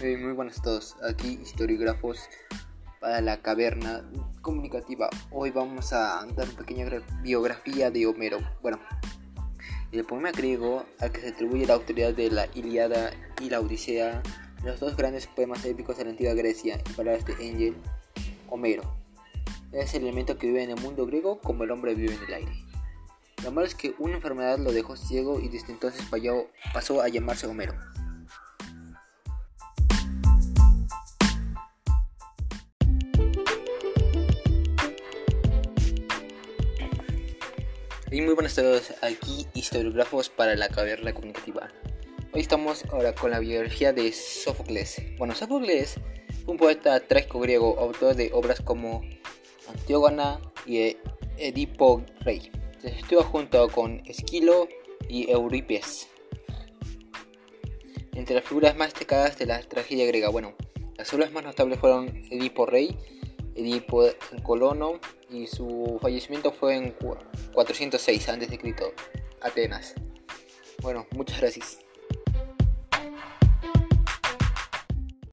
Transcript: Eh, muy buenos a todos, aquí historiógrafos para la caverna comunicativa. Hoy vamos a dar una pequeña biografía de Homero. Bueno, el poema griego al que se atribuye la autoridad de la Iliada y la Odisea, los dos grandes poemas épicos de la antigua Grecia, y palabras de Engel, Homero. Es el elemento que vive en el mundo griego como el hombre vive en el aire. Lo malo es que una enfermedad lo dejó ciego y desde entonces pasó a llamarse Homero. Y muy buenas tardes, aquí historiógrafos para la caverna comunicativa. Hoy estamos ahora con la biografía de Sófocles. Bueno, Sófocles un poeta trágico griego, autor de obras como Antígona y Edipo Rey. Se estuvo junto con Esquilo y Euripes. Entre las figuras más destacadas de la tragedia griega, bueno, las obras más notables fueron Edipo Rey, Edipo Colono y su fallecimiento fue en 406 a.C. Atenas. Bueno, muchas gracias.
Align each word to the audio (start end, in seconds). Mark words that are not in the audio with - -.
Eh, 0.00 0.16
muy 0.16 0.30
buenos 0.32 0.60
a 0.60 0.62
todos, 0.62 0.96
aquí 1.02 1.40
historiógrafos 1.42 2.20
para 3.00 3.20
la 3.20 3.42
caverna 3.42 4.08
comunicativa. 4.42 5.10
Hoy 5.32 5.50
vamos 5.50 5.92
a 5.92 6.24
dar 6.36 6.46
una 6.46 6.56
pequeña 6.56 6.86
biografía 7.20 7.90
de 7.90 8.06
Homero. 8.06 8.38
Bueno, 8.62 8.78
el 9.90 10.04
poema 10.04 10.30
griego 10.30 10.84
al 11.00 11.10
que 11.10 11.22
se 11.22 11.28
atribuye 11.30 11.66
la 11.66 11.74
autoridad 11.74 12.14
de 12.14 12.30
la 12.30 12.46
Iliada 12.54 13.10
y 13.40 13.50
la 13.50 13.58
Odisea, 13.58 14.22
los 14.62 14.78
dos 14.78 14.96
grandes 14.96 15.26
poemas 15.26 15.64
épicos 15.64 15.96
de 15.96 16.04
la 16.04 16.10
antigua 16.10 16.34
Grecia, 16.34 16.80
y 16.88 16.92
palabras 16.92 17.24
de 17.24 17.32
Engel, 17.44 17.74
Homero. 18.48 18.84
Es 19.72 19.94
el 19.94 20.02
elemento 20.02 20.38
que 20.38 20.46
vive 20.46 20.62
en 20.62 20.70
el 20.70 20.80
mundo 20.80 21.06
griego 21.06 21.40
como 21.40 21.64
el 21.64 21.72
hombre 21.72 21.96
vive 21.96 22.14
en 22.14 22.22
el 22.22 22.34
aire. 22.34 22.52
Lo 23.42 23.50
malo 23.50 23.66
es 23.66 23.74
que 23.74 23.96
una 23.98 24.14
enfermedad 24.14 24.58
lo 24.58 24.70
dejó 24.70 24.96
ciego 24.96 25.40
y 25.40 25.48
desde 25.48 25.72
entonces 25.72 26.06
pasó 26.72 27.02
a 27.02 27.08
llamarse 27.08 27.48
Homero. 27.48 27.74
Y 38.10 38.22
muy 38.22 38.32
buenas 38.32 38.54
tardes, 38.54 38.94
aquí 39.02 39.46
historiógrafos 39.52 40.30
para 40.30 40.56
la 40.56 40.70
caverna 40.70 41.12
comunicativa. 41.12 41.68
Hoy 42.32 42.40
estamos 42.40 42.82
ahora 42.86 43.14
con 43.14 43.30
la 43.30 43.38
biografía 43.38 43.92
de 43.92 44.14
Sófocles. 44.14 45.02
Bueno, 45.18 45.34
Sófocles 45.34 45.96
un 46.46 46.56
poeta 46.56 46.98
trágico 47.00 47.40
griego, 47.40 47.78
autor 47.78 48.16
de 48.16 48.30
obras 48.32 48.62
como 48.62 49.02
Antígona 49.68 50.40
y 50.64 50.96
Edipo 51.36 52.02
Rey. 52.20 52.50
Se 52.80 52.88
estuvo 52.88 53.22
junto 53.24 53.68
con 53.68 54.00
Esquilo 54.06 54.68
y 55.06 55.30
Euripes. 55.30 56.08
Entre 58.14 58.36
las 58.36 58.44
figuras 58.44 58.74
más 58.74 58.88
destacadas 58.88 59.36
de 59.36 59.44
la 59.44 59.60
tragedia 59.60 60.06
griega, 60.06 60.30
bueno, 60.30 60.54
las 60.96 61.12
obras 61.12 61.30
más 61.30 61.44
notables 61.44 61.78
fueron 61.78 62.08
Edipo 62.30 62.64
Rey, 62.64 62.96
Edipo 63.54 64.06
Colono 64.42 64.98
y 65.30 65.46
su 65.46 65.98
fallecimiento 66.00 66.52
fue 66.52 66.76
en 66.76 66.94
406 67.52 68.28
a.C. 68.28 68.74
Atenas. 69.40 69.94
Bueno, 70.82 71.06
muchas 71.12 71.40
gracias. 71.40 71.87